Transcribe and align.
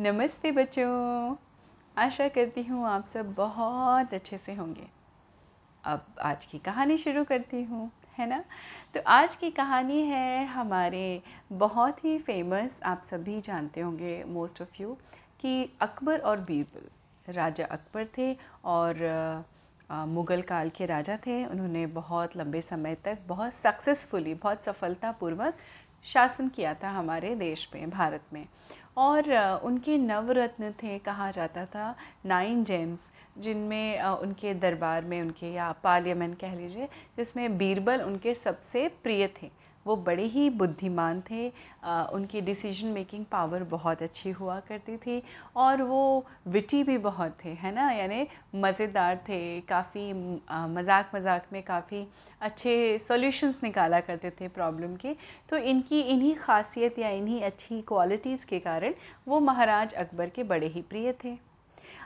नमस्ते 0.00 0.50
बच्चों। 0.52 1.34
आशा 1.96 2.28
करती 2.28 2.62
हूँ 2.62 2.86
आप 2.88 3.06
सब 3.06 3.32
बहुत 3.34 4.14
अच्छे 4.14 4.38
से 4.38 4.54
होंगे। 4.54 4.86
अब 5.84 6.04
आज 6.20 6.44
की 6.44 6.58
कहानी 6.58 6.96
शुरू 6.96 7.24
करती 7.24 7.62
हूँ, 7.62 7.90
है 8.18 8.28
ना? 8.28 8.44
तो 8.94 9.00
आज 9.06 9.34
की 9.36 9.50
कहानी 9.50 10.00
है 10.02 10.46
हमारे 10.46 11.22
बहुत 11.52 12.04
ही 12.04 12.18
फ़ेमस 12.18 12.80
आप 12.84 13.02
सभी 13.04 13.40
जानते 13.40 13.80
होंगे 13.80 14.24
मोस्ट 14.24 14.62
ऑफ़ 14.62 14.82
यू 14.82 14.96
कि 15.40 15.76
अकबर 15.80 16.18
और 16.18 16.40
बीरबल। 16.40 17.32
राजा 17.32 17.64
अकबर 17.64 18.06
थे 18.18 18.36
और 18.64 19.44
मुग़ल 19.90 20.42
काल 20.42 20.70
के 20.70 20.86
राजा 20.86 21.16
थे। 21.16 21.44
उन्होंने 21.46 21.86
बहुत 21.86 22.36
लंबे 22.36 22.60
समय 22.62 22.94
तक 22.94 23.18
बहुत 23.26 23.54
सक्सेसफुली 23.54 24.34
बहुत 24.34 24.64
सफलतापूर्वक 24.64 25.56
शासन 26.04 26.48
किया 26.48 26.74
था 26.74 26.90
हमारे 26.90 27.34
देश 27.34 27.68
में, 27.74 27.90
भारत 27.90 28.24
में। 28.32 28.46
और 28.96 29.32
उनके 29.64 29.96
नवरत्न 29.98 30.70
थे 30.72 30.98
कहा 30.98 31.30
जाता 31.30 31.64
था, 31.66 31.94
नाइन 32.26 32.64
जेम्स, 32.64 33.10
जिनमें 33.38 34.00
उनके 34.00 34.54
दरबार 34.54 35.04
में, 35.04 35.20
उनके 35.22 35.52
या 35.52 35.70
पार्लियामेंट 35.84 36.38
कह 36.38 36.54
लीजिए, 36.54 36.88
जिसमें 37.16 37.58
बीरबल 37.58 38.02
उनके 38.02 38.34
सबसे 38.34 38.88
प्रिय 39.02 39.26
थे। 39.42 39.50
वो 39.86 39.96
बड़े 39.98 40.24
ही 40.26 40.48
बुद्धिमान 40.52 41.20
थे। 41.30 41.46
उनकी 42.12 42.40
डिसीज़न 42.40 42.88
मेकिंग 42.88 43.24
पावर 43.24 43.62
बहुत 43.66 44.02
अच्छी 44.02 44.30
हुआ 44.30 44.58
करती 44.60 44.96
थी 44.96 45.22
और 45.56 45.82
वो 45.82 46.26
विटी 46.48 46.82
भी 46.84 46.96
बहुत 47.00 47.36
थे, 47.44 47.48
है 47.50 47.74
ना? 47.74 47.90
यानी 47.90 48.26
मज़ेदार 48.56 49.16
थे, 49.28 49.60
काफ़ी 49.62 50.12
मज़ाक 50.70 51.10
मज़ाक 51.14 51.46
में 51.52 51.62
काफ़ी 51.62 52.06
अच्छे 52.40 52.98
सॉल्यूशंस 52.98 53.60
निकाला 53.62 54.00
करते 54.00 54.30
थे 54.30 54.48
प्रॉब्लम 54.50 54.96
के। 54.96 55.14
तो 55.50 55.56
इनकी, 55.56 56.00
इन्हीं 56.02 56.34
खासियत 56.36 56.98
या 56.98 57.08
इन्हीं 57.10 57.42
अच्छी 57.42 57.80
क्वालिटीज़ 57.82 58.46
के 58.46 58.58
कारण 58.60 58.94
वो 59.28 59.40
महाराज 59.42 59.94
अकबर 59.96 60.28
के 60.28 60.42
बड़े 60.44 60.66
ही 60.66 60.82
प्रिय 60.82 61.12
थे। 61.24 61.38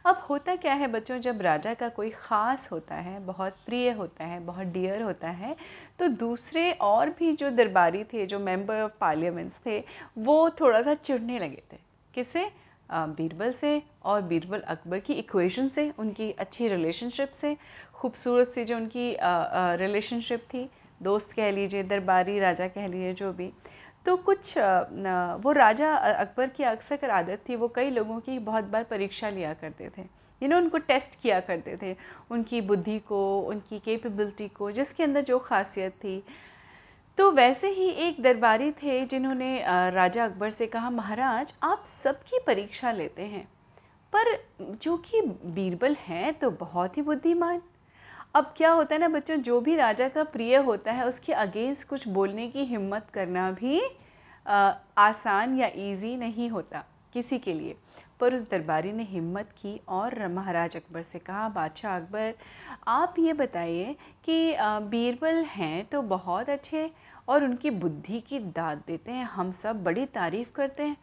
अब 0.05 0.17
होता 0.21 0.55
क्या 0.57 0.73
है 0.75 0.87
बच्चों, 0.89 1.19
जब 1.19 1.41
राजा 1.43 1.73
का 1.75 1.89
कोई 1.89 2.11
ख़ास 2.13 2.69
होता 2.73 2.95
है, 2.95 3.19
बहुत 3.27 3.57
प्रिय 3.67 3.91
होता 3.91 4.25
है, 4.25 4.41
बहुत 4.41 4.67
डियर 4.67 5.03
होता 5.03 5.29
है 5.31 5.55
तो 5.99 6.09
दूसरे 6.09 6.71
और 6.83 7.11
भी 7.11 7.33
जो 7.35 7.51
दरबारी 7.53 8.03
थे, 8.05 8.27
जो 8.27 8.39
मेंबर 8.41 8.81
ऑफ़ 8.81 8.93
पार्लियामेंट्स 9.01 9.59
थे, 9.67 9.79
वो 10.19 10.51
थोड़ा 10.61 10.83
सा 10.83 10.95
चिढ़ने 10.95 11.39
लगे 11.39 11.63
थे। 11.73 11.79
किसे? 12.15 12.45
बीरबल 12.89 13.53
से 13.53 13.83
और 14.05 14.23
बीरबल 14.23 14.61
अकबर 14.61 14.99
की 14.99 15.13
इक्वेशन 15.15 15.69
से, 15.69 15.91
उनकी 15.99 16.31
अच्छी 16.33 16.69
रिलेशनशिप 16.69 17.31
से। 17.33 17.57
खूबसूरत 17.95 18.49
सी 18.49 18.65
जो 18.65 18.77
उनकी 18.77 19.17
रिलेशनशिप 19.79 20.43
थी, 20.45 20.69
दोस्त 21.03 21.33
कह 21.33 21.51
लीजिए, 21.51 21.83
दरबारी 21.85 22.39
राजा 22.39 22.69
कह 22.69 22.87
लीजिए, 22.87 23.13
जो 23.15 23.33
भी। 23.33 23.51
तो 24.07 24.17
कुछ 24.19 24.57
वो 24.57 25.53
राजा 25.53 25.95
अकबर 25.97 26.49
की 26.49 26.63
अक्सर 26.65 27.11
आदत 27.11 27.45
थी, 27.49 27.57
वो 27.57 27.69
कई 27.69 27.91
लोगों 27.91 28.19
की 28.21 28.39
बहुत 28.41 28.65
बार 28.67 28.85
परीक्षा 28.85 29.29
लिया 29.31 29.53
करते 29.55 29.89
थे। 29.89 30.03
यू 30.43 30.49
नो, 30.49 30.57
उनको 30.57 30.79
टेस्ट 30.81 31.21
किया 31.23 31.41
करते 31.41 31.77
थे, 31.83 31.95
उनकी 32.31 32.61
बुद्धि 32.63 32.99
को, 33.01 33.41
उनकी 33.41 33.79
कैपेबिलिटी 33.79 34.49
को, 34.49 34.71
जिसके 34.71 35.03
अंदर 35.03 35.23
जो 35.23 35.39
खासियत 35.41 35.93
थी। 35.95 36.23
तो 37.19 37.31
वैसे 37.33 37.69
ही 37.71 37.89
एक 38.07 38.21
दरबारी 38.23 38.71
थे 38.73 39.05
जिन्होंने 39.07 39.59
राजा 39.67 40.25
अकबर 40.25 40.51
से 40.51 40.67
कहा, 40.67 40.91
महाराज, 40.93 41.55
आप 41.63 41.85
सबकी 41.87 42.39
परीक्षा 42.47 42.93
लेते 42.93 43.23
हैं, 43.25 43.45
पर 44.13 44.77
जो 44.83 44.97
कि 44.99 45.21
बीरबल 45.47 45.97
हैं 46.01 46.33
तो 46.35 46.51
बहुत 46.53 46.97
ही 46.97 47.03
बुद्धिमान 47.03 47.61
अब 48.35 48.45
क्या 48.57 48.71
होता 48.71 48.95
है 48.95 49.01
ना 49.01 49.09
बच्चों 49.09 49.37
जो 49.39 49.61
भी 49.61 49.75
राजा 49.77 50.09
का 50.09 50.23
प्रिय 50.25 50.57
होता 50.59 50.93
है 50.93 51.07
उसके 51.09 51.33
अगेंस्ट 51.33 51.89
कुछ 51.89 52.07
बोलने 52.09 52.47
की 52.49 52.65
हिम्मत 52.65 53.07
करना 53.15 53.51
भी 53.51 53.81
आ, 54.47 54.73
आसान 54.99 55.55
या 55.59 55.67
इजी 55.67 56.17
नहीं 56.17 56.49
होता 56.51 56.85
किसी 57.13 57.39
के 57.39 57.55
लिए। 57.55 57.77
पर 58.21 58.35
उस 58.35 58.49
दरबारी 58.51 58.93
ने 58.93 59.03
हिम्मत 59.03 59.53
की 59.53 59.81
और 59.89 60.27
महाराज 60.29 60.77
अकबर 60.77 61.03
से 61.03 61.19
कहा 61.19 61.49
बादशाह 61.49 61.97
अकबर 61.97 62.35
आप 62.89 63.15
ये 63.19 63.33
बताइए 63.33 63.95
कि 64.25 64.57
बीरबल 64.91 65.43
हैं 65.49 65.85
तो 65.87 66.03
बहुत 66.09 66.49
अच्छे 66.51 66.91
और 67.29 67.45
उनकी 67.45 67.71
बुद्धि 67.71 68.21
की 68.21 68.39
दाद 68.57 68.83
देते 68.87 69.13
हैं 69.13 69.25
हम 69.27 69.51
सब 69.53 69.83
बड़ी 69.85 70.07
तारीफ़ 70.15 70.53
करते 70.53 70.83
हैं 70.83 70.97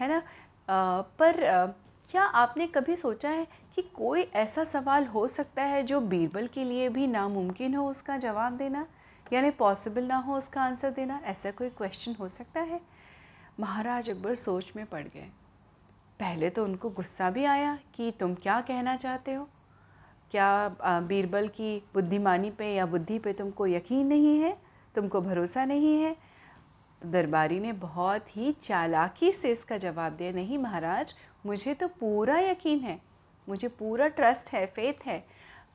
है 0.00 0.08
ना? 0.08 0.22
आ, 0.68 1.00
पर 1.02 1.74
क्या 2.08 2.22
आपने 2.22 2.66
कभी 2.66 2.94
सोचा 2.96 3.28
है 3.28 3.46
कि 3.74 3.82
कोई 3.94 4.20
ऐसा 4.34 4.62
सवाल 4.64 5.06
हो 5.06 5.26
सकता 5.28 5.62
है 5.62 5.82
जो 5.82 6.00
बीरबल 6.00 6.46
के 6.46 6.64
लिए 6.64 6.88
भी 6.88 7.06
नामुमकिन 7.06 7.74
हो 7.74 7.88
उसका 7.90 8.16
जवाब 8.16 8.52
देना? 8.52 8.86
यानी 9.32 9.50
पॉसिबल 9.50 10.04
ना 10.04 10.16
हो 10.16 10.36
उसका 10.36 10.62
आंसर 10.62 10.90
देना? 10.90 11.20
ऐसा 11.24 11.50
कोई 11.50 11.68
क्वेश्चन 11.68 12.14
हो 12.20 12.28
सकता 12.28 12.60
है? 12.60 12.80
महाराज 13.60 14.10
अकबर 14.10 14.34
सोच 14.34 14.72
में 14.76 14.84
पड़ 14.86 15.02
गए। 15.04 15.28
पहले 16.20 16.50
तो 16.50 16.64
उनको 16.64 16.90
गुस्सा 16.90 17.30
भी 17.30 17.44
आया 17.44 17.78
कि 17.94 18.10
तुम 18.20 18.34
क्या 18.34 18.60
कहना 18.60 18.96
चाहते 18.96 19.34
हो? 19.34 19.48
क्या 20.30 20.76
बीरबल 20.82 21.48
की 21.48 21.76
बुद्धिमानी 21.94 22.50
पे 22.50 22.74
या 22.74 22.86
बुद्धि 22.86 23.18
पे 23.18 23.32
तुमको 23.32 23.66
यकीन 23.66 24.06
नहीं 24.06 24.38
है? 24.40 24.56
तुमको 24.94 25.20
भरोसा 25.20 25.64
नहीं 25.64 26.00
है? 26.02 26.16
तो 27.02 27.08
दरबारी 27.10 27.58
ने 27.60 27.72
बहुत 27.74 28.36
ही 28.36 28.52
चालाकी 28.52 29.32
से 29.32 29.50
इसका 29.52 29.76
जवाब 29.78 30.12
दिया। 30.12 30.32
नहीं 30.32 30.58
महाराज 30.58 31.14
मुझे 31.44 31.74
तो 31.74 31.88
पूरा 31.90 32.38
यकीन 32.40 32.78
है, 32.78 32.98
मुझे 33.48 33.68
पूरा 33.68 34.08
ट्रस्ट 34.08 34.52
है 34.52 34.64
फेथ 34.66 35.06
है। 35.06 35.22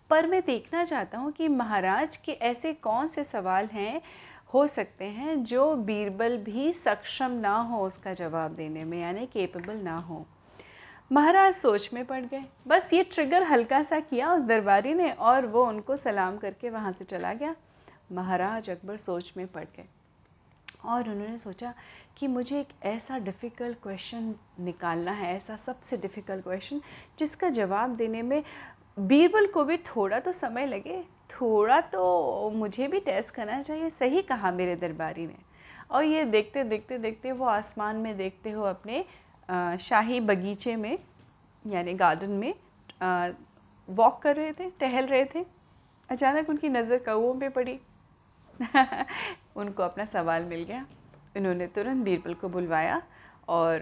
पर 0.09 0.28
मैं 0.28 0.41
देखना 0.46 0.84
चाहता 0.85 1.18
हूँ 1.18 1.31
कि 1.31 1.47
महाराज 1.47 2.18
के 2.18 2.31
ऐसे 2.44 2.74
कौन 2.74 3.07
से 3.07 3.24
सवाल 3.24 3.66
हैं, 3.66 4.02
हो 4.53 4.66
सकते 4.68 5.06
हैं 5.06 5.44
जो 5.44 5.75
बीरबल 5.78 6.38
भी 6.38 6.73
सक्षम 6.73 7.31
ना 7.31 7.56
हो 7.62 7.85
उसका 7.85 8.13
जवाब 8.13 8.53
देने 8.53 8.84
में, 8.84 9.00
यानी 9.02 9.25
केपेबल 9.25 9.75
ना 9.75 9.97
हो। 10.00 10.25
महाराज 11.12 11.53
सोच 11.53 11.90
में 11.94 12.06
पड़ 12.06 12.22
गए। 12.22 12.44
बस 12.68 12.94
ये 12.94 13.03
ट्रिगर 13.06 13.44
हल्का 13.44 13.81
सा 13.84 14.00
किया 14.00 14.34
उस 14.34 14.44
दरबारी 14.44 14.94
ने 14.94 15.12
और 15.12 15.46
वो 15.46 15.66
उनको 15.66 15.96
सलाम 15.96 16.38
करके 16.38 16.69
वहाँ 16.69 16.91
से 16.94 17.06
चला 17.06 17.34
गया। 17.34 17.56
महाराज 18.12 18.69
अकबर 18.69 18.97
सोच 18.97 19.34
में 19.38 19.46
पड़ 19.47 19.63
गए। 19.66 19.85
और 20.85 21.09
उन्होंने 21.09 21.38
सोचा 21.38 21.73
कि 22.17 22.28
मुझे 22.28 22.59
एक 22.59 22.67
ऐसा 22.85 23.17
डिफ़िकल्ट 23.19 23.78
क्वेश्चन 23.84 24.34
निकालना 24.59 25.11
है, 25.11 25.35
ऐसा 25.38 25.56
सबसे 25.57 25.97
डिफ़िकल्ट 25.97 26.44
क्वेश्चन 26.44 26.81
जिसका 27.19 27.50
जवाब 27.51 27.95
देने 27.95 28.22
में 28.22 28.44
बीरबल 29.00 29.47
को 29.47 29.63
भी 29.63 29.78
थोड़ा 29.85 30.19
तो 30.19 30.31
समय 30.31 30.66
लगे, 30.67 31.01
थोड़ा 31.31 31.79
तो 31.84 32.50
मुझे 32.56 32.88
भी 32.88 33.00
टेस्ट 33.01 33.35
करना 33.35 33.61
चाहिए, 33.61 33.89
सही 33.89 34.22
कहा 34.22 34.51
मेरे 34.51 34.75
दरबारी 34.75 35.25
ने। 35.28 35.38
और 35.91 36.03
ये 36.03 36.25
देखते 36.25 36.63
देखते 36.63 36.97
देखते 36.97 37.31
वो 37.31 37.45
आसमान 37.45 37.95
में 37.95 38.16
देखते 38.17 38.51
हो 38.51 38.63
अपने 38.66 39.03
शाही 39.79 40.19
बगीचे 40.22 40.75
में, 40.75 40.97
यानी 41.66 41.94
गार्डन 41.94 42.31
में 42.31 42.53
वॉक 43.90 44.22
कर 44.23 44.35
रहे 44.35 44.51
थे, 44.53 44.69
टहल 44.72 45.05
रहे 45.05 45.25
थे। 45.25 45.45
अचानक 46.09 46.50
उनकी 46.50 46.69
नज़र 46.69 46.97
कौओं 47.00 47.34
पे 47.40 47.50
पड़ी। 47.50 47.79
उनको 49.56 49.84
अपना 49.84 50.06
सवाल 50.06 50.44
मिल 50.46 50.64
गया। 50.64 50.86
इन्होंने 51.38 51.68
तुरंत 51.68 52.03
बीरबल 52.06 52.34
को 52.34 52.50
बुलवाया 52.50 53.02
और 53.50 53.80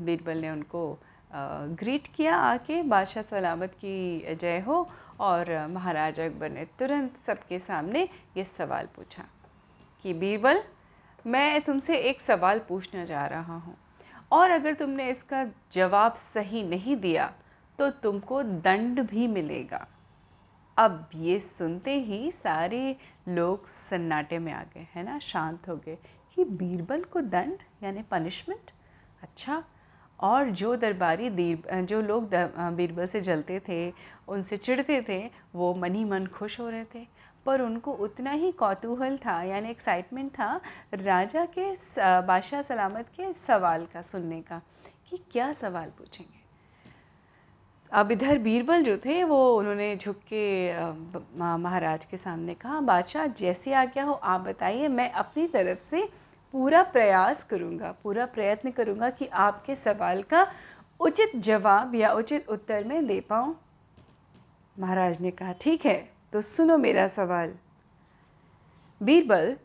बीरबल 0.00 0.38
ने 0.38 0.50
उनको 0.50 0.82
ग्रीट 1.30 2.06
किया 2.06 2.36
आके, 2.36 2.82
बादशाह 2.82 3.22
सलामत 3.22 3.74
की 3.74 4.34
जय 4.34 4.58
हो 4.66 4.88
और 5.20 5.50
महाराजा 5.68 6.24
अकबर 6.24 6.50
ने 6.50 6.64
तुरंत 6.78 7.16
सबके 7.16 7.58
सामने 7.58 8.08
ये 8.36 8.44
सवाल 8.44 8.88
पूछा 8.96 9.24
कि, 10.04 10.14
बीरबल, 10.14 10.62
मैं 11.26 11.60
तुमसे 11.60 11.96
एक 12.10 12.20
सवाल 12.20 12.58
पूछना 12.68 13.04
जा 13.04 13.26
रहा 13.26 13.56
हूँ 13.56 13.76
और 14.32 14.50
अगर 14.50 14.74
तुमने 14.74 15.10
इसका 15.10 15.44
जवाब 15.72 16.14
सही 16.16 16.62
नहीं 16.62 16.96
दिया 16.96 17.32
तो 17.78 17.90
तुमको 18.02 18.42
दंड 18.42 19.00
भी 19.00 19.26
मिलेगा। 19.28 19.86
अब 20.78 21.08
ये 21.16 21.38
सुनते 21.40 21.94
ही 22.00 22.30
सारे 22.32 22.96
लोग 23.28 23.66
सन्नाटे 23.66 24.38
में 24.38 24.52
आ 24.52 24.62
गए, 24.64 24.86
है 24.94 25.02
ना? 25.02 25.18
शांत 25.18 25.68
हो 25.68 25.76
गए 25.76 25.96
कि 26.36 26.44
बीरबल 26.44 27.02
को 27.04 27.20
दंड, 27.20 27.58
यानी 27.82 28.02
पनिशमेंट 28.02 28.70
अच्छा 29.22 29.62
और 30.20 30.50
जो 30.50 30.74
दरबारी 30.76 31.30
दीर, 31.30 31.80
जो 31.82 32.00
लोग 32.02 32.30
बीरबल 32.76 33.06
से 33.06 33.20
जलते 33.20 33.60
थे, 33.68 33.92
उनसे 34.28 34.56
चिढ़ते 34.56 35.00
थे, 35.08 35.18
वो 35.54 35.74
मन 35.74 35.94
ही 35.94 36.04
मन 36.04 36.26
खुश 36.28 36.60
हो 36.60 36.68
रहे 36.70 36.84
थे। 36.94 37.06
पर 37.46 37.60
उनको 37.60 37.92
उतना 37.92 38.30
ही 38.30 38.52
कौतूहल 38.52 39.16
था, 39.16 39.42
यानी 39.42 39.70
एक्साइटमेंट 39.70 40.30
था, 40.32 40.60
राजा 40.94 41.44
के 41.58 41.72
बादशाह 42.22 42.62
सलामत 42.62 43.08
के 43.16 43.32
सवाल 43.32 43.86
का 43.86 44.02
सुनने 44.02 44.40
का 44.42 44.60
कि 45.10 45.24
क्या 45.32 45.52
सवाल 45.52 45.90
पूछेंगे? 45.90 46.37
अब 47.92 48.10
इधर 48.12 48.38
बीरबल 48.38 48.82
जो 48.82 48.96
थे, 48.96 49.22
वो 49.24 49.56
उन्होंने 49.58 49.96
झुक 49.96 50.16
के 50.32 50.72
महाराज 51.38 52.04
के 52.04 52.16
सामने 52.16 52.54
कहा, 52.54 52.80
बादशाह, 52.80 53.26
जैसी 53.26 53.72
आज्ञा 53.72 54.04
हो, 54.04 54.12
आप 54.12 54.40
बताइए, 54.40 54.88
मैं 54.88 55.10
अपनी 55.12 55.46
तरफ़ 55.48 55.78
से 55.78 56.02
पूरा 56.54 56.82
प्रयास 56.82 57.44
करूँगा, 57.44 57.94
पूरा 58.02 58.26
प्रयत्न 58.26 58.70
करूँगा 58.70 59.10
कि 59.10 59.26
आपके 59.26 59.74
सवाल 59.76 60.22
का 60.22 60.46
उचित 61.00 61.36
जवाब 61.36 61.94
या 61.94 62.12
उचित 62.12 62.48
उत्तर 62.48 62.84
मैं 62.84 63.06
दे 63.06 63.20
पाऊँ। 63.20 63.54
महाराज 64.76 65.20
ने 65.20 65.30
कहा, 65.30 65.52
ठीक 65.52 65.86
है 65.86 66.08
तो 66.32 66.40
सुनो 66.40 66.76
मेरा 66.78 67.06
सवाल। 67.08 67.54
बीरबल, 69.00 69.56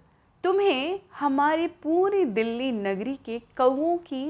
तुम्हें 0.43 0.99
हमारे 1.19 1.67
पूरी 1.83 2.23
दिल्ली 2.25 2.71
नगरी 2.71 3.15
के 3.25 3.39
कौओं 3.57 3.97
की 3.99 4.25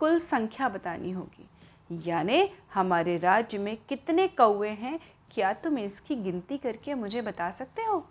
कुल 0.00 0.18
संख्या 0.18 0.68
बतानी 0.68 1.10
होगी। 1.12 1.46
यानी 1.90 2.48
हमारे 2.74 3.16
राज्य 3.18 3.58
में 3.58 3.76
कितने 3.88 4.26
कौए 4.28 4.68
हैं, 4.70 4.98
क्या 5.34 5.52
तुम 5.52 5.78
इसकी 5.78 6.16
गिनती 6.16 6.58
करके 6.58 6.94
मुझे 6.94 7.22
बता 7.22 7.50
सकते 7.50 7.82
हो? 7.82 8.04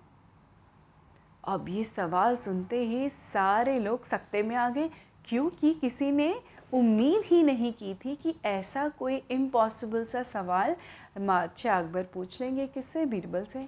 अब 1.43 1.69
ये 1.69 1.83
सवाल 1.83 2.35
सुनते 2.35 2.83
ही 2.85 3.09
सारे 3.09 3.77
लोग 3.79 4.05
सकते 4.05 4.43
में 4.43 4.55
आ 4.55 4.69
गए, 4.69 4.89
क्योंकि 5.25 5.73
किसी 5.73 6.11
ने 6.11 6.33
उम्मीद 6.73 7.21
ही 7.25 7.41
नहीं 7.43 7.71
की 7.73 7.93
थी 7.95 8.15
कि 8.15 8.35
ऐसा 8.45 8.87
कोई 8.89 9.15
इम्पॉसिबल 9.31 10.03
सा 10.05 10.23
सवाल 10.23 10.75
बादशाह 11.17 11.79
अकबर 11.79 12.03
पूछ 12.03 12.39
लेंगे 12.41 12.67
किससे? 12.67 13.05
बीरबल 13.05 13.45
से। 13.45 13.67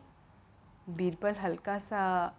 बीरबल 0.89 1.35
हल्का 1.35 1.77
सा 1.79 2.33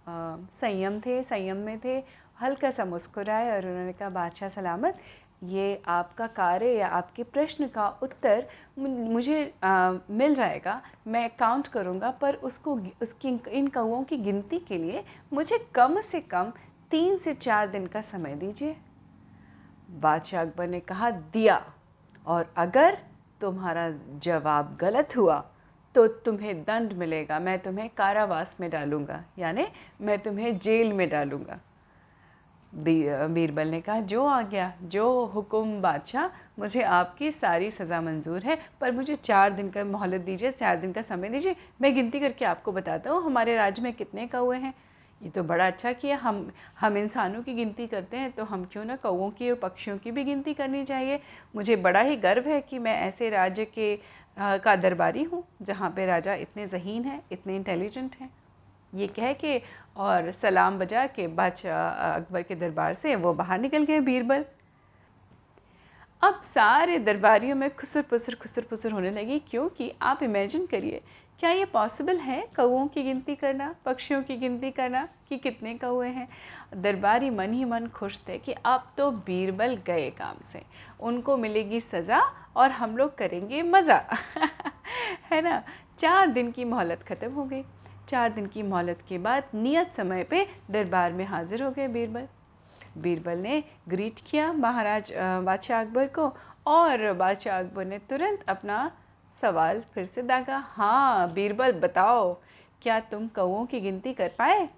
संयम 0.53 1.01
थे, 1.01 1.23
संयम 1.23 1.57
में 1.57 1.79
थे, 1.81 2.03
हल्का 2.43 2.71
सा 2.71 2.85
मुस्कुराए 2.85 3.51
और 3.51 3.67
उन्होंने 3.67 3.93
कहा, 3.93 4.09
बादशाह 4.11 4.49
सलामत 4.49 4.99
ये 5.43 5.83
आपका 5.89 6.27
कार्य 6.29 6.67
या 6.69 6.89
आपके 6.89 7.23
प्रश्न 7.25 7.67
का 7.69 7.89
उत्तर 8.03 8.47
मुझे 8.79 9.43
आ, 9.65 9.93
मिल 10.11 10.35
जाएगा। 10.35 10.81
मैं 11.07 11.29
काउंट 11.37 11.69
करूँगा 11.69 12.11
पर 12.21 12.35
उसको 12.43 12.79
उसकी 13.03 13.29
इन 13.51 13.69
कौओं 13.69 14.03
की 14.05 14.17
गिनती 14.19 14.59
के 14.59 14.79
लिए 14.79 15.05
मुझे 15.33 15.59
कम 15.75 16.01
से 16.01 16.21
कम 16.23 16.53
तीन 16.91 17.17
से 17.17 17.35
चार 17.35 17.69
दिन 17.69 17.87
का 17.87 18.01
समय 18.03 18.35
दीजिए। 18.35 18.77
बादशाह 19.93 20.43
अकबर 20.43 20.69
ने 20.69 20.81
कहा 20.83 21.11
दिया। 21.11 21.63
और 22.27 22.53
अगर 22.57 22.99
तुम्हारा 23.41 23.89
जवाब 24.19 24.77
गलत 24.81 25.17
हुआ 25.17 25.39
तो 25.95 26.07
तुम्हें 26.07 26.63
दंड 26.65 26.93
मिलेगा। 26.93 27.39
मैं 27.41 27.59
तुम्हें 27.59 27.89
कारावास 27.97 28.57
में 28.61 28.71
डालूँगा 28.71 29.23
यानी 29.39 29.67
मैं 30.01 30.19
तुम्हें 30.19 30.59
जेल 30.59 30.93
में 30.93 31.09
डालूँगा। 31.11 31.59
बीरबल 32.73 33.69
ने 33.69 33.81
कहा 33.81 34.01
जो 34.03 34.25
आ 34.27 34.41
गया 34.43 34.73
जो 34.85 35.09
हुक्म 35.25 35.81
बादशाह 35.81 36.27
मुझे 36.59 36.83
आपकी 36.83 37.31
सारी 37.33 37.71
सज़ा 37.71 38.01
मंजूर 38.01 38.43
है 38.43 38.59
पर 38.81 38.93
मुझे 38.93 39.15
चार 39.15 39.51
दिन 39.51 39.69
का 39.71 39.85
मोहलत 39.85 40.21
दीजिए 40.21 40.51
चार 40.53 40.77
दिन 40.77 40.93
का 40.93 41.03
समय 41.03 41.29
दीजिए 41.29 41.57
मैं 41.83 41.95
गिनती 41.95 42.21
करके 42.21 42.45
आपको 42.45 42.73
बताता 42.73 43.11
हूँ 43.11 43.23
हमारे 43.25 43.57
राज्य 43.57 43.83
में 43.83 43.93
कितने 43.93 44.27
कौए 44.27 44.59
हैं। 44.59 44.75
ये 45.21 45.31
तो 45.31 45.43
बड़ा 45.45 45.67
अच्छा 45.67 45.93
किया 45.93 46.17
हम 46.17 46.47
हम 46.81 46.97
इंसानों 46.99 47.43
की 47.43 47.55
गिनती 47.55 47.87
करते 47.87 48.17
हैं 48.17 48.31
तो 48.33 48.45
हम 48.45 48.65
क्यों 48.65 48.85
ना 48.85 48.97
कौओं 48.97 49.31
की 49.31 49.51
और 49.51 49.57
पक्षियों 49.59 49.99
की 49.99 50.11
भी 50.11 50.25
गिनती 50.25 50.55
करनी 50.55 50.85
चाहिए। 50.85 51.21
मुझे 51.57 51.77
बड़ा 51.79 52.01
ही 52.01 52.17
गर्व 52.19 52.49
है 52.49 52.61
कि 52.61 52.79
मैं 52.79 52.99
ऐसे 53.01 53.31
राज्य 53.31 53.65
के 53.65 53.95
आ, 54.37 54.57
का 54.57 54.77
दरबारी 54.77 55.23
हूँ 55.23 55.45
जहाँ 55.63 55.91
पे 55.91 56.07
राजा 56.07 56.35
इतने 56.37 56.67
जहीन 56.69 57.05
हैं 57.05 57.23
इतने 57.33 57.57
इंटेलिजेंट 57.57 58.17
हैं। 58.21 58.31
ये 58.95 59.07
कह 59.07 59.33
के 59.33 59.63
और 59.97 60.31
सलाम 60.33 60.79
बजा 60.79 61.07
के 61.07 61.27
बादशाह 61.27 61.91
अकबर 62.15 62.43
के 62.43 62.55
दरबार 62.55 62.95
से 62.95 63.17
वो 63.17 63.35
बाहर 63.35 63.61
निकल 63.61 63.85
गए 63.85 64.01
बीरबल। 64.01 64.45
अब 66.23 66.41
सारे 66.45 66.99
दरबारियों 66.99 67.57
में 67.57 67.75
खुसर 67.77 68.03
पुसर 68.03 68.35
खुसर 68.35 68.63
पुसर 68.63 68.93
होने 68.93 69.11
लगी। 69.11 69.39
क्योंकि 69.39 69.93
आप 70.03 70.23
इमेजिन 70.23 70.67
करिए, 70.67 71.01
क्या 71.41 71.51
ये 71.51 71.65
पॉसिबल 71.65 72.17
है 72.17 72.49
कौओं 72.57 72.87
की 72.87 73.03
गिनती 73.03 73.35
करना, 73.35 73.75
पक्षियों 73.85 74.23
की 74.23 74.37
गिनती 74.37 74.71
करना 74.71 75.09
कि 75.29 75.39
कितने 75.39 75.75
कौए 75.75 76.09
हैं? 76.09 76.29
दरबारी 76.75 77.31
मन 77.31 77.53
ही 77.53 77.65
मन 77.65 77.87
खुश 77.87 78.21
थे 78.29 78.39
कि 78.39 78.53
अब 78.53 78.93
तो 78.99 79.11
बीरबल 79.11 79.79
गए 79.87 80.11
काम 80.11 80.37
से। 80.53 80.63
उनको 81.01 81.37
मिलेगी 81.37 81.81
सज़ा 81.81 82.21
और 82.57 82.71
हम 82.71 82.97
लोग 82.97 83.19
करेंगे 83.19 83.63
मज़ा। 83.63 84.05
है 85.33 85.43
ना? 85.43 85.63
चार 85.99 86.27
दिन 86.27 86.51
की 86.53 86.65
मोहलत 86.65 87.03
ख़त्म 87.03 87.33
हो 87.33 87.45
गई। 87.45 87.65
चार 88.09 88.33
दिन 88.33 88.47
की 88.47 88.63
मोहलत 88.63 89.03
के 89.09 89.19
बाद 89.19 89.51
नियत 89.55 89.93
समय 89.95 90.25
पे 90.25 90.47
दरबार 90.71 91.13
में 91.13 91.25
हाजिर 91.25 91.63
हो 91.63 91.71
गए 91.71 91.89
बीरबल। 91.89 92.27
बीरबल 92.99 93.39
ने 93.39 93.63
ग्रीट 93.89 94.21
किया 94.21 94.53
महाराज 94.53 95.13
बादशाह 95.45 95.81
अकबर 95.81 96.07
को 96.09 96.33
और 96.67 97.13
बादशाह 97.15 97.59
अकबर 97.59 97.85
ने 97.85 97.99
तुरंत 98.11 98.45
अपना 98.49 98.91
सवाल 99.41 99.83
फिर 99.95 100.05
से 100.05 100.23
दागा। 100.23 100.57
हाँ 100.69 101.33
बीरबल, 101.33 101.73
बताओ, 101.73 102.33
क्या 102.83 102.99
तुम 103.01 103.27
कौओं 103.29 103.65
की 103.67 103.81
गिनती 103.81 104.13
कर 104.13 104.29
पाए? 104.39 104.69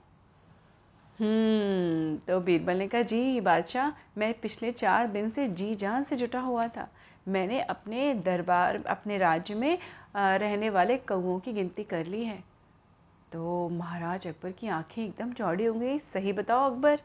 हम्म 1.19 2.17
तो 2.27 2.41
बीरबल 2.41 2.77
ने 2.77 2.87
कहा, 2.89 3.03
जी, 3.03 3.41
बादशाह, 3.41 3.93
मैं 4.19 4.33
पिछले 4.41 4.71
चार 4.73 5.07
दिन 5.07 5.31
से 5.31 5.47
जी 5.49 5.75
जान 5.75 6.03
से 6.03 6.17
जुटा 6.17 6.41
हुआ 6.41 6.67
था। 6.69 6.89
मैंने 7.29 7.61
अपने 7.63 8.13
दरबार, 8.15 8.83
अपने 8.87 9.19
राज्य 9.19 9.55
में 9.55 9.79
रहने 10.17 10.71
वाले 10.71 10.97
कौओं 10.99 11.39
की 11.41 11.53
गिनती 11.53 11.85
कर 11.85 12.07
ली 12.07 12.25
है। 12.25 12.43
तो 13.35 13.69
महाराज 13.69 14.27
अकबर 14.27 14.51
की 14.51 14.69
आँखें 14.69 15.03
एकदम 15.05 15.33
चौड़ी 15.33 15.65
हो 15.65 15.73
गई 15.75 15.99
सही 15.99 16.33
बताओ 16.33 16.71
अकबर। 16.71 17.01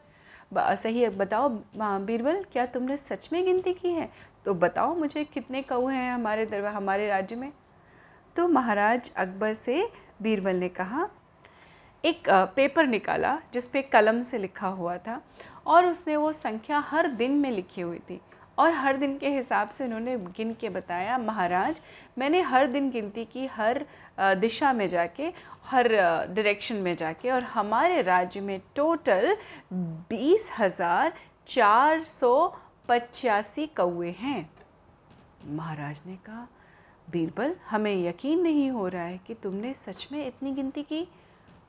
सही 0.76 1.08
बताओ 1.08 1.48
बीरबल, 1.76 2.44
क्या 2.52 2.66
तुमने 2.66 2.96
सच 2.96 3.28
में 3.32 3.44
गिनती 3.44 3.72
की 3.72 3.92
है? 3.92 4.08
तो 4.44 4.54
बताओ 4.56 4.94
मुझे 4.94 5.24
कितने 5.24 5.62
कौए 5.62 5.94
हैं 5.94 6.12
हमारे 6.12 6.46
दरबार 6.46 6.74
हमारे 6.74 7.08
राज्य 7.08 7.36
में। 7.36 7.50
तो 8.36 8.48
महाराज 8.48 9.12
अकबर 9.16 9.52
से 9.54 9.82
बीरबल 10.22 10.56
ने 10.56 10.68
कहा, 10.70 11.08
एक 12.04 12.30
पेपर 12.56 12.86
निकाला, 12.86 13.38
जिस 13.52 13.68
पे 13.68 13.82
कलम 13.82 14.22
से 14.22 14.38
लिखा 14.38 14.68
हुआ 14.68 14.96
था, 14.98 15.20
और 15.66 15.86
उसने 15.86 16.16
वो 16.16 16.32
संख्या 16.32 16.84
हर 16.88 17.10
दिन 17.12 17.32
में 17.32 17.50
लिखी 17.50 17.80
हुई 17.80 17.98
थी। 18.00 18.20
और 18.58 18.72
हर 18.74 18.96
दिन 18.96 19.16
के 19.18 19.28
हिसाब 19.28 19.68
से 19.68 19.84
उन्होंने 19.84 20.16
गिन 20.36 20.52
के 20.54 20.68
बताया, 20.68 21.18
महाराज, 21.18 21.80
मैंने 22.18 22.40
हर 22.42 22.66
दिन 22.66 22.90
गिनती 22.90 23.24
की, 23.24 23.46
हर 23.46 23.84
दिशा 24.20 24.72
में 24.72 24.88
जाके, 24.88 25.32
हर 25.64 25.88
डायरेक्शन 25.88 26.76
में 26.76 26.94
जाके 26.96 27.30
और 27.30 27.42
हमारे 27.44 28.00
राज्य 28.02 28.40
में 28.40 28.60
टोटल 28.76 29.36
बीस 29.72 30.50
हज़ार 30.58 31.12
चार 31.46 32.02
सौ 32.02 32.32
पचासी 32.88 33.66
कौए 33.66 34.10
हैं। 34.18 34.50
महाराज 35.46 36.02
ने 36.06 36.16
कहा, 36.16 36.46
बीरबल, 37.10 37.54
हमें 37.70 37.94
यकीन 37.96 38.40
नहीं 38.40 38.70
हो 38.70 38.86
रहा 38.88 39.04
है 39.04 39.18
कि 39.26 39.34
तुमने 39.34 39.72
सच 39.74 40.08
में 40.12 40.26
इतनी 40.26 40.52
गिनती 40.52 40.82
की? 40.82 41.06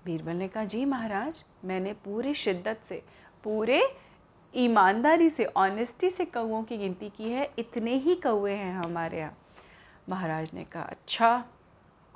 बीरबल 0.05 0.35
ने 0.35 0.47
कहा, 0.47 0.63
जी 0.63 0.83
महाराज, 0.85 1.43
मैंने 1.65 1.93
पूरी 2.05 2.33
शिद्दत 2.33 2.79
से, 2.83 3.01
पूरे 3.43 3.81
ईमानदारी 4.53 5.29
से 5.29 5.45
ऑनेस्टी 5.45 6.09
से 6.09 6.25
कौओं 6.25 6.63
की 6.63 6.77
गिनती 6.77 7.09
की 7.09 7.31
है। 7.31 7.49
इतने 7.59 7.95
ही 7.95 8.15
कौए 8.15 8.53
हैं 8.53 8.73
हमारे 8.75 9.19
यहाँ। 9.19 9.37
महाराज 10.09 10.49
ने 10.53 10.63
कहा 10.63 10.83
अच्छा 10.83 11.43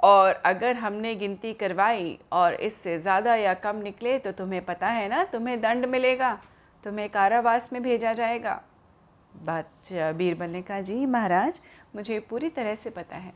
और 0.06 0.34
अगर 0.46 0.76
हमने 0.76 1.14
गिनती 1.16 1.54
करवाई 1.54 2.18
और 2.34 2.54
इससे 2.56 2.98
ज़्यादा 3.00 3.36
या 3.36 3.54
कम 3.56 3.76
निकले 3.78 4.18
तो 4.20 4.32
तुम्हें 4.34 4.64
पता 4.66 4.88
है 4.88 5.08
ना, 5.10 5.24
तुम्हें 5.26 5.60
दंड 5.62 5.86
मिलेगा, 5.86 6.34
तुम्हें 6.84 7.10
कारावास 7.10 7.72
में 7.74 7.82
भेजा 7.84 8.14
जाएगा। 8.14 8.62
बात 9.38 9.92
बीरबल 9.92 10.50
ने 10.50 10.62
कहा 10.62 10.80
जी, 10.82 11.06
महाराज, 11.06 11.60
मुझे 11.96 12.20
पूरी 12.20 12.50
तरह 12.50 12.76
से 12.76 12.90
पता 12.90 13.16
है, 13.16 13.34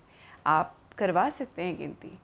आप 0.48 0.76
करवा 0.98 1.30
सकते 1.30 1.62
हैं 1.62 1.78
गिनती, 1.78 2.18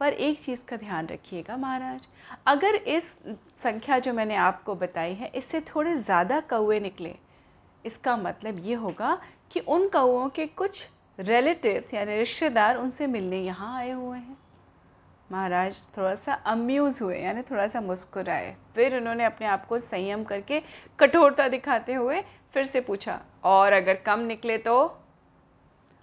पर 0.00 0.12
एक 0.12 0.40
चीज़ 0.40 0.64
का 0.66 0.76
ध्यान 0.76 1.06
रखिएगा 1.06 1.56
महाराज, 1.56 2.06
अगर 2.46 2.74
इस 2.74 3.12
संख्या 3.56 3.98
जो 3.98 4.12
मैंने 4.12 4.36
आपको 4.36 4.74
बताई 4.76 5.14
है, 5.14 5.30
इससे 5.34 5.60
थोड़े 5.66 5.96
ज़्यादा 5.96 6.40
कौए 6.50 6.78
निकले, 6.80 7.14
इसका 7.84 8.16
मतलब 8.18 8.64
ये 8.64 8.74
होगा 8.76 9.18
कि 9.52 9.60
उन 9.60 9.88
कौओं 9.88 10.28
के 10.28 10.46
कुछ 10.46 10.86
रिलेटिव्स 11.18 11.94
यानी 11.94 12.16
रिश्तेदार 12.16 12.76
उनसे 12.76 13.06
मिलने 13.06 13.40
यहाँ 13.40 13.76
आए 13.76 13.90
हुए 13.90 14.18
हैं। 14.18 14.36
महाराज 15.30 15.80
थोड़ा 15.96 16.14
सा 16.14 16.32
अम्यूज़ 16.46 17.02
हुए, 17.02 17.16
यानी 17.16 17.42
थोड़ा 17.42 17.66
सा 17.68 17.80
मुस्कुराए। 17.80 18.54
फिर 18.74 18.96
उन्होंने 18.96 19.24
अपने 19.24 19.46
आप 19.46 19.66
को 19.66 19.78
संयम 19.78 20.22
करके 20.24 20.60
कठोरता 20.98 21.48
दिखाते 21.48 21.94
हुए 21.94 22.20
फिर 22.54 22.64
से 22.64 22.80
पूछा, 22.80 23.20
और 23.44 23.72
अगर 23.72 23.94
कम 23.96 24.20
निकले 24.20 24.58
तो? 24.58 24.78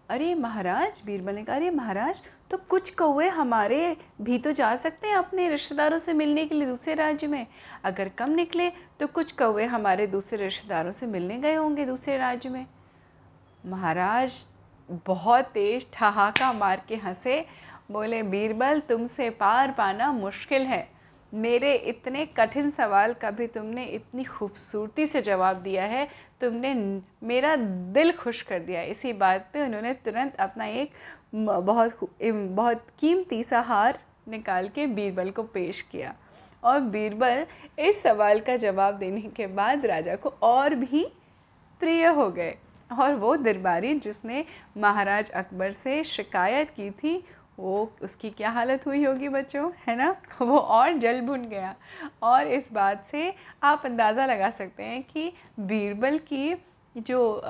अरे 0.10 0.34
महाराज, 0.36 1.02
बीरबल 1.06 1.36
ने 1.36 1.44
कहा, 1.44 1.56
अरे 1.56 1.70
महाराज 1.72 2.22
तो 2.52 2.58
कुछ 2.70 2.90
कौए 2.90 3.28
हमारे 3.30 3.96
भी 4.22 4.38
तो 4.40 4.52
जा 4.52 4.76
सकते 4.78 5.08
हैं 5.08 5.16
अपने 5.16 5.48
रिश्तेदारों 5.50 6.00
से 6.00 6.14
मिलने 6.14 6.46
के 6.46 6.56
लिए 6.56 6.68
दूसरे 6.68 6.94
राज्य 6.96 7.28
में। 7.28 7.46
अगर 7.84 8.10
कम 8.10 8.32
निकले 8.32 8.70
तो 9.00 9.08
कुछ 9.08 9.32
कौए 9.32 9.66
हमारे 9.68 10.08
दूसरे 10.08 10.38
रिश्तेदारों 10.38 10.92
से 10.92 11.06
मिलने 11.08 11.38
गए 11.38 11.54
होंगे 11.56 11.86
दूसरे 11.86 12.18
राज्य 12.18 12.50
में। 12.50 12.66
महाराज 13.66 14.44
बहुत 14.90 15.46
तेज 15.46 15.88
ठहाका 15.94 16.52
मार 16.54 16.82
के 16.88 16.96
हंसे। 16.96 17.46
बोले, 17.92 18.22
बीरबल, 18.24 18.80
तुमसे 18.80 19.30
पार 19.30 19.72
पाना 19.72 20.12
मुश्किल 20.12 20.62
है। 20.62 20.88
मेरे 21.34 21.74
इतने 21.74 22.26
कठिन 22.38 22.70
सवाल 22.72 23.14
का 23.14 23.32
भी 23.32 23.48
तुमने 23.48 23.86
इतनी 23.86 24.24
खूबसूरती 24.24 25.06
से 25.08 25.22
जवाब 25.22 25.56
दिया 25.56 25.86
है। 25.86 26.08
तुमने 26.42 26.74
मेरा 27.24 27.56
दिल 27.56 28.12
खुश 28.12 28.42
कर 28.42 28.60
दिया 28.60 28.82
इसी 28.84 29.14
बात 29.14 29.50
पे 29.54 29.62
उन्होंने 29.62 29.94
तुरंत 30.06 30.36
अपना 30.36 30.66
एक 30.66 30.92
बहुत 31.36 32.10
बहुत 32.26 32.86
कीमती 33.00 33.42
सा 33.44 33.60
हार 33.62 34.00
निकाल 34.30 34.68
के 34.68 34.86
बीरबल 34.88 35.30
को 35.30 35.44
पेश 35.44 35.82
किया। 35.82 36.14
और 36.64 36.80
बीरबल 36.80 37.46
इस 37.80 38.02
सवाल 38.04 38.40
का 38.40 38.56
जवाब 38.58 38.98
देने 38.98 39.22
के 39.22 39.48
बाद 39.48 39.86
राजा 39.86 40.16
को 40.16 40.30
और 40.44 40.76
भी 40.76 41.06
प्रिय 41.82 42.06
हो 42.08 42.30
गए। 42.30 42.56
और 42.92 43.16
वो 43.16 43.36
दरबारी 43.38 43.94
जिसने 44.00 44.44
महाराज 44.78 45.30
अकबर 45.32 45.72
से 45.72 46.04
शिकायत 46.04 46.70
की 46.70 46.90
थी, 46.94 47.24
वो 47.60 47.92
उसकी 48.04 48.30
क्या 48.30 48.50
हालत 48.50 48.86
हुई 48.88 49.04
होगी 49.06 49.30
बच्चों, 49.30 49.70
है 49.88 49.96
ना? 49.96 50.16
वो 50.42 50.58
और 50.58 50.98
जल 50.98 51.22
भुन 51.22 51.46
गया। 51.46 51.76
और 52.24 52.48
इस 52.48 52.72
बात 52.74 53.04
से 53.06 53.34
आप 53.64 53.86
अंदाज़ा 53.86 54.26
लगा 54.26 54.50
सकते 54.52 54.84
हैं 54.84 55.02
कि 55.04 55.32
बीरबल 55.60 56.18
की 56.28 56.56
जो 56.96 57.42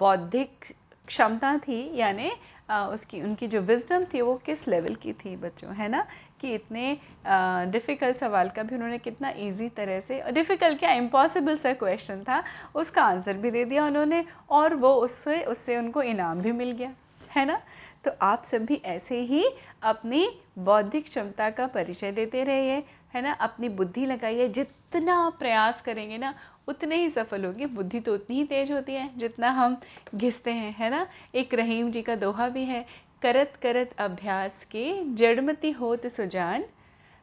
बौद्धिक 0.00 0.64
क्षमता 1.08 1.56
थी, 1.58 1.80
यानी 1.96 2.30
उसकी, 2.70 3.20
उनकी 3.22 3.46
जो 3.46 3.60
विजडम 3.62 4.04
थी, 4.04 4.20
वो 4.20 4.34
किस 4.46 4.66
लेवल 4.68 4.94
की 4.94 5.12
थी 5.14 5.36
बच्चों, 5.36 5.74
है 5.74 5.88
ना? 5.88 6.06
कि 6.40 6.54
इतने 6.54 6.96
डिफ़िकल्ट 7.72 8.16
सवाल 8.16 8.48
का 8.48 8.62
भी 8.62 8.74
उन्होंने 8.74 8.98
कितना 8.98 9.30
इजी 9.38 9.68
तरह 9.76 10.00
से 10.00 10.22
डिफ़िकल्ट 10.32 10.78
क्या 10.78 10.92
इम्पॉसिबल 10.94 11.56
सा 11.56 11.72
क्वेश्चन 11.74 12.22
था, 12.22 12.42
उसका 12.74 13.02
आंसर 13.04 13.36
भी 13.36 13.50
दे 13.50 13.64
दिया 13.64 13.86
उन्होंने 13.86 14.24
और 14.50 14.74
वो 14.74 14.92
उससे 14.94 15.42
उससे 15.44 15.76
उनको 15.76 16.02
इनाम 16.04 16.40
भी 16.42 16.52
मिल 16.52 16.72
गया, 16.72 16.92
है 17.30 17.44
ना? 17.44 17.60
तो 18.04 18.10
आप 18.22 18.42
सब 18.44 18.64
भी 18.64 18.80
ऐसे 18.86 19.20
ही 19.22 19.44
अपनी 19.84 20.28
बौद्धिक 20.58 21.04
क्षमता 21.04 21.48
का 21.50 21.66
परिचय 21.66 22.12
देते 22.12 22.44
रहिए, 22.44 22.82
है 23.14 23.22
ना? 23.22 23.32
अपनी 23.32 23.68
बुद्धि 23.70 24.04
लगाइए, 24.06 24.48
जितना 24.48 25.28
प्रयास 25.38 25.80
करेंगे 25.82 26.18
ना, 26.18 26.34
उतने 26.68 26.96
ही 26.96 27.08
सफल 27.10 27.44
होंगे। 27.44 27.66
बुद्धि 27.66 28.00
तो 28.00 28.14
उतनी 28.14 28.36
ही 28.36 28.44
तेज 28.44 28.70
होती 28.72 28.92
है 28.92 29.10
जितना 29.16 29.50
हम 29.50 29.76
घिसते 30.14 30.50
हैं, 30.50 30.74
है 30.78 30.90
ना? 30.90 31.06
एक 31.34 31.54
रहीम 31.54 31.90
जी 31.90 32.02
का 32.02 32.14
दोहा 32.16 32.48
भी 32.48 32.64
है 32.64 32.84
करत 33.22 33.52
करत 33.62 33.90
अभ्यास 33.98 34.64
के 34.64 35.14
जड़मती 35.14 35.70
होत 35.70 36.06
सुजान, 36.06 36.64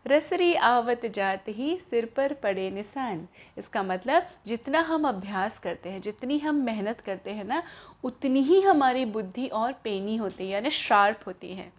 रसरी 0.05 0.53
आवत 0.53 1.05
जात 1.05 1.45
ही 1.49 1.77
सिर 1.79 2.05
पर 2.05 2.33
पड़े 2.33 2.69
निशान। 2.71 3.27
इसका 3.57 3.83
मतलब 3.83 4.25
जितना 4.45 4.79
हम 4.79 5.07
अभ्यास 5.07 5.59
करते 5.59 5.89
हैं, 5.89 6.01
जितनी 6.01 6.37
हम 6.37 6.55
मेहनत 6.55 6.99
करते 6.99 7.31
हैं 7.31 7.43
ना, 7.43 7.63
उतनी 8.03 8.41
ही 8.41 8.61
हमारी 8.61 9.05
बुद्धि 9.05 9.47
और 9.47 9.71
पेनी 9.73 10.15
होती 10.15 10.43
है, 10.43 10.49
यानी 10.49 10.69
शार्प 10.71 11.19
होती 11.27 11.53
है। 11.53 11.71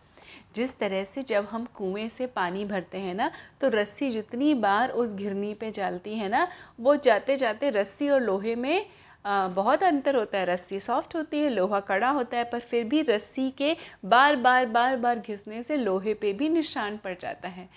जिस 0.54 0.78
तरह 0.78 1.04
से 1.04 1.22
जब 1.22 1.46
हम 1.50 1.64
कुएँ 1.74 2.08
से 2.08 2.26
पानी 2.26 2.64
भरते 2.64 2.98
हैं 2.98 3.14
ना 3.14 3.30
तो 3.60 3.68
रस्सी 3.68 4.10
जितनी 4.10 4.54
बार 4.54 4.90
उस 4.90 5.14
घिरनी 5.14 5.54
पे 5.54 5.70
जालती 5.70 6.14
है 6.14 6.28
ना, 6.28 6.46
वो 6.80 6.96
जाते 6.96 7.36
जाते 7.36 7.70
रस्सी 7.70 8.08
और 8.08 8.20
लोहे 8.20 8.54
में 8.54 8.86
बहुत 9.24 9.82
अंतर 9.82 10.16
होता 10.16 10.38
है। 10.38 10.44
रस्सी 10.44 10.80
सॉफ्ट 10.80 11.14
होती 11.16 11.40
है, 11.40 11.48
लोहा 11.48 11.80
कड़ा 11.80 12.08
होता 12.10 12.36
है, 12.36 12.44
पर 12.44 12.60
फिर 12.60 12.84
भी 12.84 13.02
रस्सी 13.02 13.50
के 13.50 13.76
बार 14.04 14.36
बार 14.36 14.66
बार 14.66 14.96
बार 14.96 15.18
घिसने 15.18 15.62
से 15.62 15.76
लोहे 15.76 16.14
पे 16.14 16.32
भी 16.32 16.48
निशान 16.48 16.96
पड़ 16.96 17.14
जाता 17.20 17.48
है। 17.48 17.68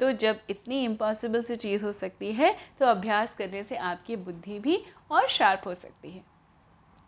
तो 0.00 0.10
जब 0.12 0.40
इतनी 0.50 0.82
इम्पॉसिबल 0.84 1.42
सी 1.42 1.56
चीज़ 1.56 1.84
हो 1.84 1.92
सकती 1.92 2.32
है 2.32 2.54
तो 2.78 2.86
अभ्यास 2.86 3.34
करने 3.34 3.62
से 3.64 3.76
आपकी 3.76 4.16
बुद्धि 4.16 4.58
भी 4.58 4.78
और 5.10 5.28
शार्प 5.28 5.66
हो 5.66 5.74
सकती 5.74 6.10
है। 6.10 6.24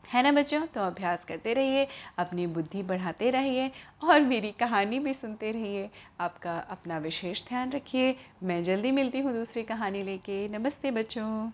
है 0.05 0.23
ना 0.23 0.33
बच्चों? 0.33 0.61
तो 0.67 0.81
अभ्यास 0.81 1.25
करते 1.25 1.53
रहिए, 1.55 1.87
अपनी 2.19 2.47
बुद्धि 2.47 2.83
बढ़ाते 2.83 3.31
रहिए 3.31 3.71
और 4.05 4.21
मेरी 4.21 4.51
कहानी 4.51 4.99
भी 4.99 5.15
सुनते 5.15 5.51
रहिए। 5.53 5.89
आपका 6.21 6.59
अपना 6.71 6.99
विशेष 6.99 7.47
ध्यान 7.49 7.73
रखिए। 7.73 8.15
मैं 8.43 8.63
जल्दी 8.63 8.91
मिलती 8.93 9.21
हूँ 9.21 9.33
दूसरी 9.33 9.63
कहानी 9.63 10.03
लेके। 10.03 10.47
नमस्ते 10.49 10.91
बच्चों। 10.91 11.51